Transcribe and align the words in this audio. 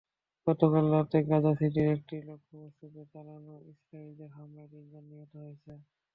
গতকাল 0.47 0.85
রাতে 0.93 1.17
গাজা 1.29 1.51
সিটির 1.59 1.87
একটি 1.95 2.15
লক্ষ্যবস্তুতে 2.29 3.01
চালানো 3.13 3.53
ইসরায়েলি 3.71 4.25
হামলায় 4.35 4.69
তিনজন 4.71 5.03
নিহত 5.09 5.31
হয়েছে। 5.37 5.71